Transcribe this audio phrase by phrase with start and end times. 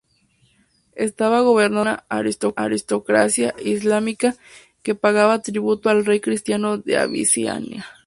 [0.95, 1.99] Estaba gobernado
[2.39, 4.33] por una aristocracia islámica
[4.81, 7.85] que pagaba tributo al rey cristiano de Abisinia.